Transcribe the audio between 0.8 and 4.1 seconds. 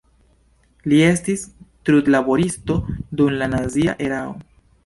Li estis trudlaboristo dum la nazia